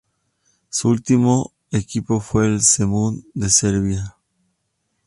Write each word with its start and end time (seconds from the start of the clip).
Su 0.71 0.89
último 0.89 1.53
equipo 1.69 2.19
fue 2.21 2.47
el 2.47 2.61
Zemun 2.63 3.23
de 3.35 3.51
Serbia. 3.51 4.15